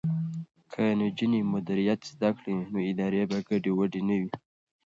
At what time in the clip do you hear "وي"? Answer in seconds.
4.21-4.31